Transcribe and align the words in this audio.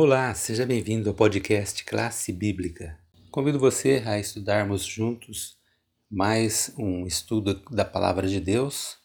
Olá, 0.00 0.32
seja 0.32 0.64
bem-vindo 0.64 1.08
ao 1.08 1.14
podcast 1.14 1.82
Classe 1.84 2.32
Bíblica. 2.32 2.96
Convido 3.32 3.58
você 3.58 4.00
a 4.06 4.16
estudarmos 4.16 4.84
juntos 4.84 5.58
mais 6.08 6.72
um 6.78 7.04
estudo 7.04 7.60
da 7.68 7.84
Palavra 7.84 8.28
de 8.28 8.38
Deus. 8.38 8.96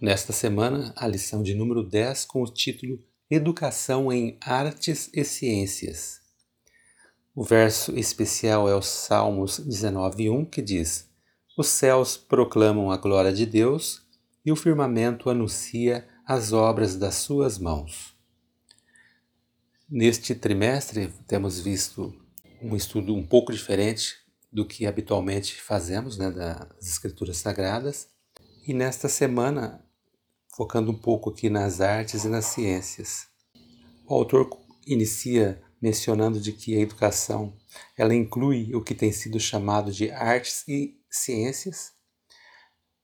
Nesta 0.00 0.32
semana, 0.32 0.94
a 0.96 1.08
lição 1.08 1.42
de 1.42 1.56
número 1.56 1.82
10 1.82 2.24
com 2.26 2.40
o 2.40 2.46
título 2.46 3.02
Educação 3.28 4.12
em 4.12 4.38
Artes 4.40 5.10
e 5.12 5.24
Ciências. 5.24 6.20
O 7.34 7.42
verso 7.42 7.98
especial 7.98 8.68
é 8.68 8.76
o 8.76 8.80
Salmos 8.80 9.58
19:1 9.58 10.48
que 10.48 10.62
diz: 10.62 11.10
Os 11.56 11.66
céus 11.66 12.16
proclamam 12.16 12.92
a 12.92 12.96
glória 12.96 13.32
de 13.32 13.44
Deus 13.44 14.06
e 14.46 14.52
o 14.52 14.56
firmamento 14.56 15.30
anuncia 15.30 16.06
as 16.24 16.52
obras 16.52 16.94
das 16.94 17.16
suas 17.16 17.58
mãos. 17.58 18.16
Neste 19.90 20.34
trimestre, 20.34 21.10
temos 21.26 21.60
visto 21.60 22.14
um 22.60 22.76
estudo 22.76 23.14
um 23.14 23.26
pouco 23.26 23.50
diferente 23.50 24.16
do 24.52 24.66
que 24.66 24.86
habitualmente 24.86 25.58
fazemos 25.62 26.18
né, 26.18 26.30
das 26.30 26.86
Escrituras 26.86 27.38
Sagradas. 27.38 28.06
E 28.66 28.74
nesta 28.74 29.08
semana, 29.08 29.82
focando 30.54 30.90
um 30.90 30.94
pouco 30.94 31.30
aqui 31.30 31.48
nas 31.48 31.80
artes 31.80 32.24
e 32.24 32.28
nas 32.28 32.44
ciências. 32.44 33.28
O 34.06 34.12
autor 34.12 34.50
inicia 34.86 35.62
mencionando 35.80 36.38
de 36.38 36.52
que 36.52 36.76
a 36.76 36.80
educação 36.80 37.56
ela 37.96 38.14
inclui 38.14 38.74
o 38.74 38.84
que 38.84 38.94
tem 38.94 39.10
sido 39.10 39.40
chamado 39.40 39.90
de 39.90 40.10
artes 40.10 40.64
e 40.68 41.00
ciências, 41.10 41.92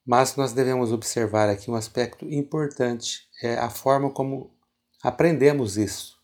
mas 0.04 0.36
nós 0.36 0.52
devemos 0.52 0.92
observar 0.92 1.48
aqui 1.48 1.70
um 1.70 1.76
aspecto 1.76 2.30
importante, 2.30 3.26
é 3.42 3.54
a 3.54 3.70
forma 3.70 4.10
como 4.10 4.54
aprendemos 5.02 5.78
isso 5.78 6.22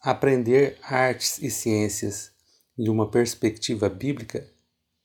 aprender 0.00 0.78
artes 0.82 1.38
e 1.42 1.50
ciências 1.50 2.30
de 2.76 2.88
uma 2.88 3.10
perspectiva 3.10 3.88
bíblica 3.88 4.48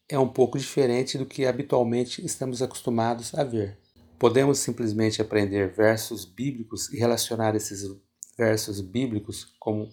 é 0.08 0.19
um 0.19 0.27
pouco 0.27 0.58
diferente 0.58 1.17
do 1.17 1.25
que 1.25 1.45
habitualmente 1.45 2.23
estamos 2.23 2.61
acostumados 2.61 3.33
a 3.33 3.44
ver. 3.44 3.80
Podemos 4.19 4.59
simplesmente 4.59 5.21
aprender 5.21 5.73
versos 5.73 6.23
bíblicos 6.23 6.91
e 6.94 6.97
relacionar 6.97 7.55
esses 7.55 7.83
versos 8.38 8.80
bíblicos 8.80 9.53
como 9.59 9.89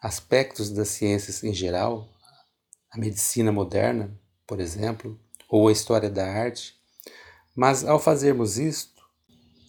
aspectos 0.00 0.70
das 0.70 0.88
ciências 0.88 1.44
em 1.44 1.52
geral, 1.52 2.08
a 2.90 2.98
medicina 2.98 3.52
moderna, 3.52 4.18
por 4.46 4.60
exemplo, 4.60 5.20
ou 5.48 5.68
a 5.68 5.72
história 5.72 6.08
da 6.08 6.26
arte. 6.26 6.74
Mas 7.54 7.84
ao 7.84 7.98
fazermos 7.98 8.56
isto, 8.56 9.02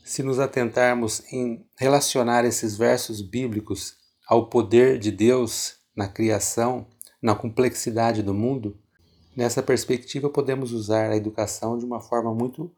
se 0.05 0.23
nos 0.23 0.39
atentarmos 0.39 1.21
em 1.31 1.67
relacionar 1.77 2.45
esses 2.45 2.77
versos 2.77 3.21
bíblicos 3.21 3.97
ao 4.29 4.45
poder 4.45 4.99
de 4.99 5.11
Deus 5.11 5.77
na 5.95 6.07
criação, 6.07 6.85
na 7.19 7.33
complexidade 7.33 8.21
do 8.21 8.31
mundo, 8.31 8.79
nessa 9.35 9.63
perspectiva 9.63 10.29
podemos 10.29 10.71
usar 10.71 11.09
a 11.09 11.17
educação 11.17 11.79
de 11.79 11.83
uma 11.83 11.99
forma 11.99 12.31
muito 12.31 12.71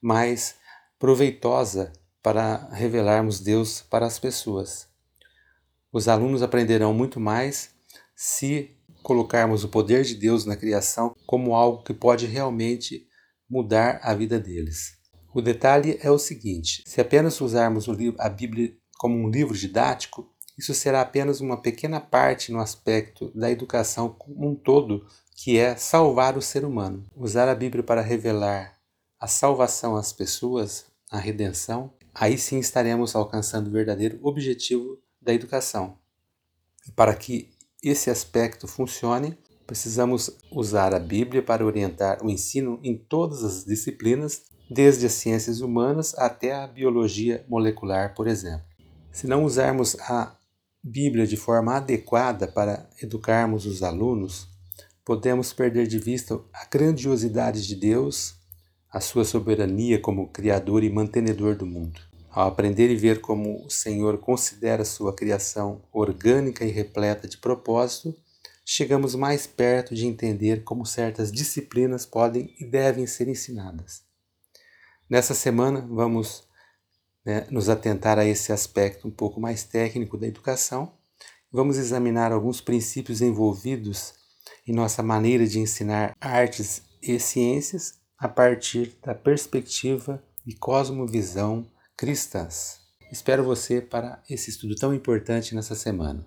mais 0.00 0.54
proveitosa 0.98 1.92
para 2.22 2.70
revelarmos 2.72 3.40
Deus 3.40 3.82
para 3.82 4.06
as 4.06 4.18
pessoas. 4.18 4.88
Os 5.92 6.08
alunos 6.08 6.42
aprenderão 6.42 6.94
muito 6.94 7.20
mais 7.20 7.74
se 8.14 8.74
colocarmos 9.02 9.64
o 9.64 9.68
poder 9.68 10.02
de 10.02 10.14
Deus 10.14 10.46
na 10.46 10.56
criação 10.56 11.14
como 11.26 11.54
algo 11.54 11.82
que 11.82 11.92
pode 11.92 12.24
realmente 12.24 13.06
mudar 13.48 14.00
a 14.02 14.14
vida 14.14 14.40
deles. 14.40 14.96
O 15.34 15.42
detalhe 15.42 15.98
é 16.00 16.10
o 16.10 16.18
seguinte: 16.18 16.82
se 16.86 17.02
apenas 17.02 17.38
usarmos 17.42 17.86
a 18.18 18.28
Bíblia 18.30 18.74
como 18.98 19.14
um 19.14 19.28
livro 19.28 19.54
didático, 19.54 20.34
isso 20.56 20.72
será 20.72 21.02
apenas 21.02 21.40
uma 21.40 21.60
pequena 21.60 22.00
parte 22.00 22.50
no 22.50 22.60
aspecto 22.60 23.30
da 23.34 23.50
educação 23.50 24.08
como 24.08 24.48
um 24.48 24.54
todo, 24.54 25.06
que 25.34 25.58
é 25.58 25.76
salvar 25.76 26.36
o 26.36 26.42
ser 26.42 26.64
humano. 26.64 27.04
Usar 27.14 27.48
a 27.48 27.54
Bíblia 27.54 27.82
para 27.82 28.00
revelar 28.00 28.74
a 29.20 29.26
salvação 29.26 29.96
às 29.96 30.12
pessoas, 30.12 30.86
a 31.10 31.18
redenção, 31.18 31.92
aí 32.14 32.38
sim 32.38 32.58
estaremos 32.58 33.14
alcançando 33.14 33.68
o 33.68 33.72
verdadeiro 33.72 34.18
objetivo 34.22 34.98
da 35.20 35.34
educação. 35.34 35.98
E 36.86 36.92
para 36.92 37.14
que 37.14 37.50
esse 37.82 38.08
aspecto 38.08 38.66
funcione, 38.66 39.36
precisamos 39.66 40.30
usar 40.50 40.94
a 40.94 40.98
Bíblia 40.98 41.42
para 41.42 41.66
orientar 41.66 42.24
o 42.24 42.30
ensino 42.30 42.80
em 42.82 42.96
todas 42.96 43.44
as 43.44 43.64
disciplinas, 43.64 44.44
desde 44.70 45.06
as 45.06 45.12
ciências 45.12 45.60
humanas 45.60 46.14
até 46.16 46.54
a 46.54 46.66
biologia 46.66 47.44
molecular, 47.48 48.14
por 48.14 48.26
exemplo. 48.26 48.64
Se 49.12 49.26
não 49.26 49.44
usarmos 49.44 49.96
a 50.00 50.36
Bíblia 50.88 51.26
de 51.26 51.36
forma 51.36 51.74
adequada 51.74 52.46
para 52.46 52.88
educarmos 53.02 53.66
os 53.66 53.82
alunos, 53.82 54.48
podemos 55.04 55.52
perder 55.52 55.88
de 55.88 55.98
vista 55.98 56.40
a 56.52 56.64
grandiosidade 56.64 57.66
de 57.66 57.74
Deus, 57.74 58.36
a 58.88 59.00
sua 59.00 59.24
soberania 59.24 60.00
como 60.00 60.28
Criador 60.28 60.84
e 60.84 60.88
mantenedor 60.88 61.56
do 61.56 61.66
mundo. 61.66 62.00
Ao 62.30 62.46
aprender 62.46 62.88
e 62.88 62.94
ver 62.94 63.20
como 63.20 63.66
o 63.66 63.68
Senhor 63.68 64.18
considera 64.18 64.84
sua 64.84 65.12
criação 65.12 65.82
orgânica 65.92 66.64
e 66.64 66.70
repleta 66.70 67.26
de 67.26 67.38
propósito, 67.38 68.14
chegamos 68.64 69.16
mais 69.16 69.44
perto 69.44 69.92
de 69.92 70.06
entender 70.06 70.62
como 70.62 70.86
certas 70.86 71.32
disciplinas 71.32 72.06
podem 72.06 72.54
e 72.60 72.64
devem 72.64 73.08
ser 73.08 73.26
ensinadas. 73.26 74.04
Nessa 75.10 75.34
semana, 75.34 75.84
vamos 75.90 76.45
né, 77.26 77.44
nos 77.50 77.68
atentar 77.68 78.18
a 78.18 78.24
esse 78.24 78.52
aspecto 78.52 79.08
um 79.08 79.10
pouco 79.10 79.40
mais 79.40 79.64
técnico 79.64 80.16
da 80.16 80.28
educação. 80.28 80.92
Vamos 81.52 81.76
examinar 81.76 82.30
alguns 82.30 82.60
princípios 82.60 83.20
envolvidos 83.20 84.14
em 84.66 84.72
nossa 84.72 85.02
maneira 85.02 85.44
de 85.46 85.58
ensinar 85.58 86.16
artes 86.20 86.82
e 87.02 87.18
ciências 87.18 87.94
a 88.16 88.28
partir 88.28 88.96
da 89.04 89.14
perspectiva 89.14 90.22
e 90.46 90.54
cosmovisão 90.54 91.66
cristãs. 91.96 92.78
Espero 93.10 93.44
você 93.44 93.80
para 93.80 94.22
esse 94.30 94.50
estudo 94.50 94.74
tão 94.76 94.94
importante 94.94 95.54
nessa 95.54 95.74
semana. 95.74 96.26